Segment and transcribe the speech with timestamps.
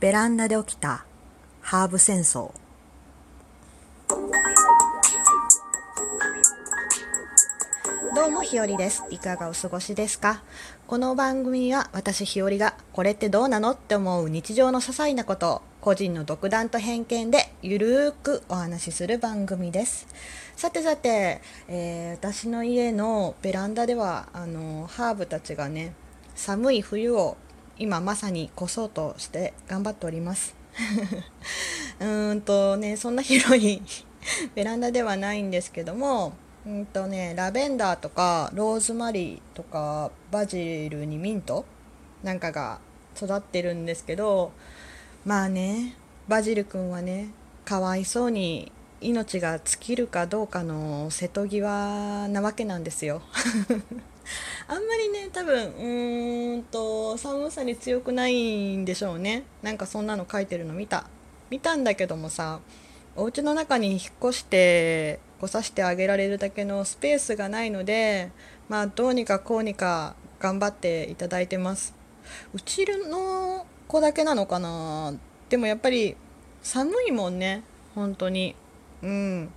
[0.00, 1.04] ベランダで起きた
[1.60, 2.52] ハーブ戦争。
[8.16, 9.04] どうもひよりです。
[9.10, 10.42] いかがお過ごしですか？
[10.86, 20.06] この番組は私ひよりがこれってどうなのって思う日常の些細なことを個人の独断と偏見でゆるーくお話しする番組です。
[20.56, 25.92] さてさて、えー、私の家のベランダではあのハーブたちがね
[26.34, 27.36] 寒い冬を
[27.80, 30.54] 今まさに越そうとして頑張っております。
[31.98, 33.82] うーんとねそんな広い
[34.54, 36.34] ベランダではないんですけども
[36.66, 41.64] うんとねラベンダーとかローズマリーとかバジルにミント
[42.22, 42.80] なんかが
[43.16, 44.52] 育ってるんですけど
[45.24, 45.96] まあね
[46.28, 47.30] バジル君はね
[47.64, 53.22] かわいそうに命が尽きるかどうかの瀬戸際なわけなんですよ。
[54.68, 59.44] あんまりね多分うーんと寒さに強くないんでしょうね。
[59.62, 61.06] なんかそんなの書いてるの見た。
[61.48, 62.60] 見たんだけどもさ
[63.16, 68.30] お家の中に引っ越して来させてあげられるだけのスペースがないので
[68.68, 71.94] まあどうにかこうにか頑張っていただいてます。
[72.54, 75.14] うちの子だけなのかな？
[75.48, 76.16] でもやっぱり
[76.62, 78.54] 寒いもんね本当に。
[79.02, 79.52] うん。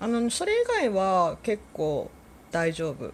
[0.00, 2.10] あのそれ以外は結構
[2.50, 3.12] 大丈夫。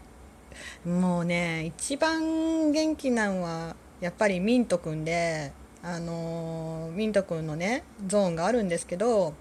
[0.89, 5.52] もうね一番元気なんはやっぱりミントくんで
[5.83, 9.34] あの、ミントくんのねゾーンがあるんですけど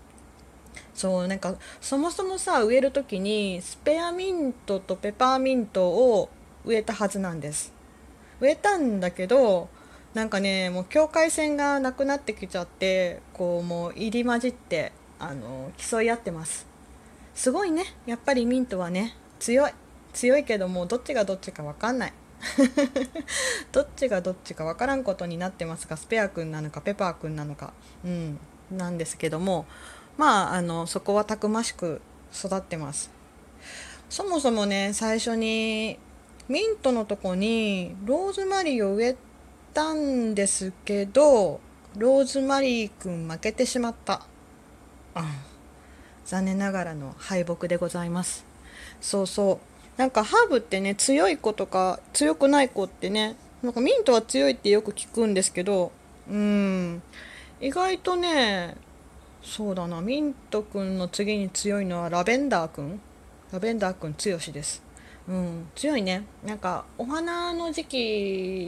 [0.93, 6.29] そうなんかそもそもさ植える時にスペアミントとペパーミントを
[6.65, 7.73] 植えたはずなんです。
[8.39, 9.69] 植えたんだけど
[10.13, 14.91] なんかねもう境界線がなくなってきちゃってこうもう入り混じって
[15.29, 16.65] あの競い合ってます。
[17.35, 17.85] すごいね。
[18.05, 19.71] やっぱりミントはね強い。
[20.13, 22.13] 強いけどもどっちがどっちか分かんない。
[23.71, 27.73] どっちがどっちか分 からんことになってますがスペア君なのかペパー君なのか。
[28.05, 28.39] うん。
[28.71, 29.65] なんですけども
[30.17, 32.01] まああのそこはたくましく
[32.33, 33.11] 育ってます。
[34.09, 35.97] そもそもね最初に
[36.47, 39.15] ミントのとこにローズマリーを植え
[39.73, 41.61] たんですけど
[41.97, 44.25] ローズマリー君負けてしまった。
[46.25, 48.45] 残念ながらの敗北でございます。
[49.01, 49.59] そうそ
[49.97, 49.99] う。
[49.99, 55.91] なんかハーブってね強い子とか強くない子ってねなんかミントは強いってよく聞くんですけど
[56.29, 57.01] うん。
[57.61, 58.75] 意外とね
[59.43, 60.01] そうだな。
[60.01, 62.99] ミントくんの次に強いのはラベンダーくん
[63.51, 64.81] ラベンダーくん強しです。
[65.27, 66.25] うん強いね。
[66.45, 67.97] なんかお花の時期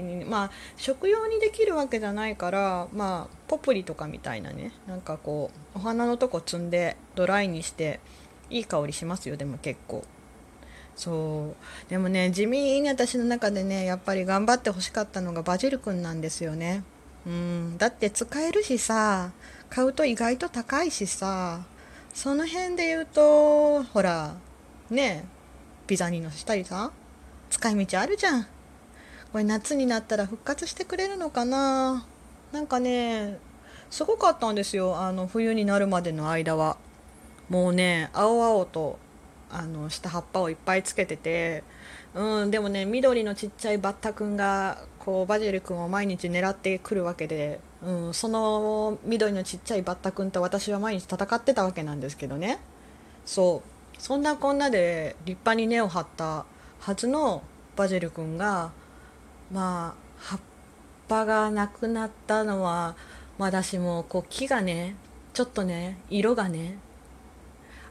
[0.02, 4.72] にまあ食用にできるわけじゃないからまあポプリとかみたいなね。
[4.88, 8.00] なんかこうお花のとこ摘んでドライにして
[8.50, 10.04] いい香りしますよでも結構。
[10.96, 11.56] そ
[11.88, 11.90] う。
[11.90, 16.84] でもね地味に私の中でねやっぱり頑張ってほしかったのがバジル君なんですよね。
[17.28, 17.78] うん。
[17.78, 19.32] だって使えるしさ
[19.70, 21.66] 買うと意外と高いしさ
[22.14, 24.36] その辺で言うとほら
[24.90, 25.35] ねえ
[25.88, 26.92] ピザにのしたりさ
[27.50, 28.44] 使い道あるじゃん。
[29.32, 32.06] これ夏になったら復活してくれるのかな？
[32.52, 33.38] なんかね
[33.90, 34.98] すごかったんですよ。
[34.98, 36.78] あの冬になるまでの間は。
[37.50, 38.98] もうね青々と
[39.52, 41.64] あのした葉っぱをいっぱいつけてて、
[42.16, 52.58] うん、でもね緑のちっちゃいバッタくんがこうバジル君を毎日狙ってくるわけで、うん、その緑のちっちゃいバッタくんと私は毎日戦ってたわけなんですけどね。
[53.26, 53.75] そう。
[53.98, 56.46] そんなこんなで立派に根を張った
[56.80, 57.44] はずの
[57.76, 58.72] バジェル君が
[59.52, 60.40] まあ葉っ
[61.08, 62.96] ぱがなくなったのは
[63.38, 64.96] まだしもこう木がね
[65.34, 66.78] ちょっとね色がね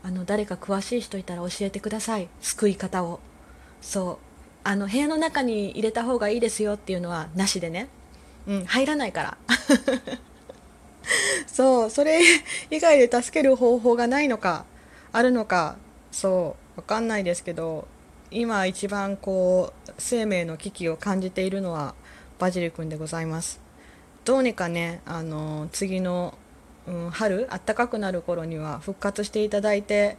[0.05, 2.29] あの誰か詳しい人いたら教えてください。
[2.43, 3.21] 救い方を。
[3.81, 4.19] そう。
[4.63, 7.89] あの部屋の中に入れた方がいいですよっていうのはなしでね。
[8.47, 9.39] うん入らないから。
[11.49, 11.91] そう。
[11.91, 12.21] それ
[12.71, 14.67] 以外で助ける方法がないのか
[15.11, 15.77] あるのか
[16.15, 17.89] そう分かんないですけど
[18.31, 21.97] 今一番こう生命の危機を感じているのは
[22.39, 23.61] バジル君でございます。
[24.25, 26.38] どうにかねあの次の
[26.87, 30.19] うん、春あったかくなる頃には復活していただいて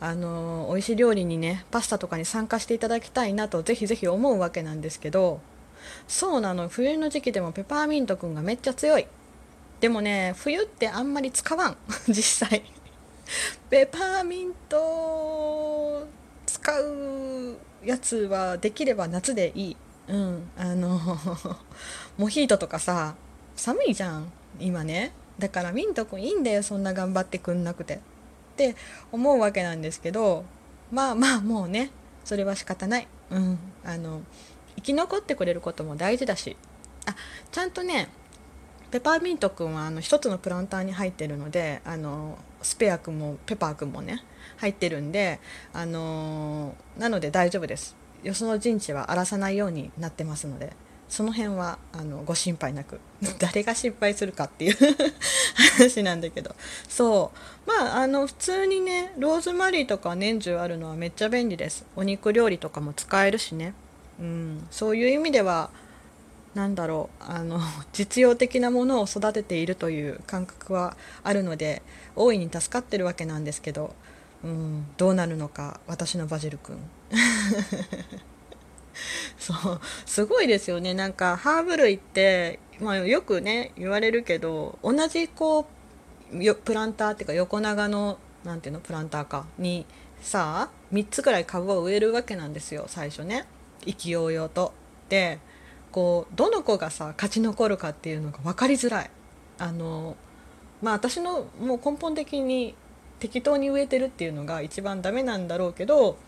[0.00, 5.40] あの美味しい料理にねパスタとかに参加していただきたいなとぜひぜひ思うわけなんですけど
[6.08, 9.06] そうなの冬の時期でもペパーミントくんがめっちゃ強い。
[9.78, 11.76] でもね冬ってあんまり使わん。
[12.08, 12.64] 実際。
[13.70, 16.06] ペパーミント
[16.46, 19.76] 使うやつはできれば夏でいい。
[20.08, 21.00] うんあの
[22.16, 23.16] モヒートとかさ
[23.56, 25.12] 寒いじゃん今ね。
[25.38, 27.96] だからミント君いいんだよそんな頑張ってくんなくて。
[27.96, 27.98] っ
[28.56, 28.74] て
[29.12, 30.44] 思うわけなんですけど
[30.90, 31.90] まあまあもうね
[32.24, 33.08] それは仕方ない。
[33.30, 34.22] うんあの
[34.76, 36.56] 生き残ってくれることも大事だし。
[37.06, 37.14] あ
[37.52, 38.08] ちゃんとね
[38.90, 44.22] ペパーミントくんはあの一つのプランターに入ってるのであのスペアくんもペパーくんもね
[44.58, 45.40] 入ってるんで
[45.72, 47.96] あのなので大丈夫です。
[48.22, 50.72] よその陣地は荒らさないようになってますので
[51.08, 52.98] その辺はあのご心配なく
[53.38, 54.76] 誰が心配するかっていう
[55.78, 56.54] 話なんだけど。
[56.88, 57.68] そう。
[57.68, 61.84] まああの普通にねローズマリーとか年中あるのはめっちゃ便利です。
[61.94, 63.74] お肉料理とかも使えるしね、
[64.18, 65.70] うん、そういう意味では
[66.56, 67.60] 何だろうあの
[67.92, 71.82] 実用的なものを育てているという感覚はあるので
[72.16, 73.94] 大いに助かってるわけなんですけど、
[74.42, 76.78] うん、どうなるのか私のバジル君。
[79.38, 80.94] そうすごいですよね。
[80.94, 85.66] なんかハーブ類って、まあ、よくね言われるけど同じこ
[86.32, 89.84] うプランターっていうか横長のなんていうのプランターかに
[90.22, 93.44] さあ3つくらい株を植えるわけなんですよ最初ね。
[93.84, 94.72] 意気揚々と。
[95.10, 95.38] で
[95.96, 99.10] こうどの子がさ勝ち残るかっていうのが分かりづらい。
[99.58, 100.14] あの
[100.82, 102.74] まあ私のもう根本的に
[103.18, 106.18] 適当に植えてるっていうのが一番ダメなんだろうけど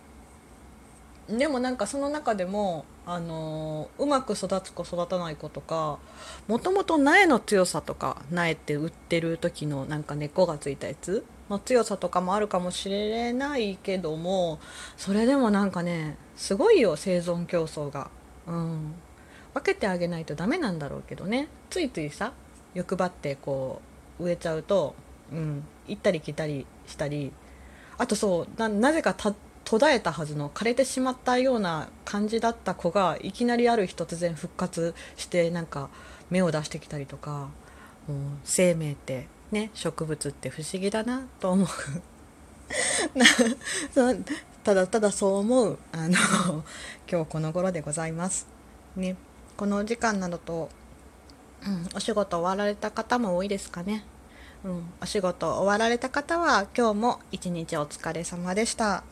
[1.29, 5.99] でもなんかその中でもあのうまく育つ子育たない子とか
[6.47, 14.61] もともと苗の強さとか苗って売ってる時のなんか根っこがついたやつの強さとかもあるかもしれないけども
[14.97, 18.09] それでもなんかねすごいよ生存競争が。
[18.47, 18.95] うん
[19.59, 21.49] 分けてあげないとダメなんだろうけどね。
[21.71, 22.33] ついついさ
[22.75, 23.81] 欲張ってこ
[24.19, 24.95] う植えちゃうと、
[25.33, 27.33] うん、行ったり来たりしたり。
[27.99, 29.35] あとそうなぜか途
[29.79, 35.91] 絶えたはずの枯れてしまったような感じだった子がいきなりある日突然復活してなんか
[36.31, 37.49] 芽を出してきたりとか。
[38.09, 41.69] もう生命ってね植物って不思議だなと思う。
[44.65, 46.17] ただただそう思うあの
[47.11, 48.47] 今日この頃でございます。
[48.97, 49.17] ね、
[49.59, 50.71] この時間などと、
[51.67, 54.05] うん、お仕事終わられた方も多いですかね。
[54.65, 59.03] うん、お仕事終わられた方は今日も一日お疲れ様でした。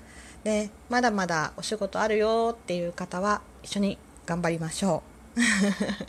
[0.45, 5.03] でまだまだお仕事あるよっていう方は一緒に頑張りましょ
[5.37, 5.41] う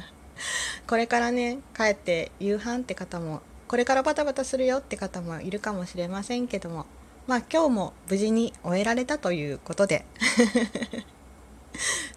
[0.88, 6.86] これからね帰って夕飯って方もこれからバタバタするよって方もいるかもしれませんけども
[7.26, 10.06] まあ今日も無事に終えられたということで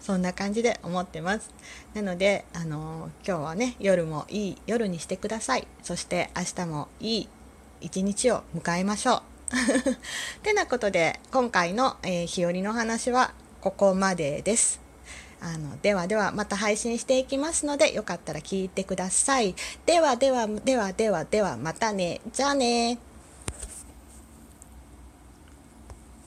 [0.01, 1.49] そんな感じで思ってます
[1.93, 7.29] なのであの今日はね夜もいい夜にしてくださいそして明日もいい
[7.81, 9.21] 一日を迎えましょう
[10.43, 14.81] てなことで今回の、えー、日和の話はここまでです。
[15.43, 19.55] あのではではまた配信していきますのでよかったら聞いてください。
[19.85, 22.21] ではではではではではまたね。
[22.31, 23.10] じゃあね。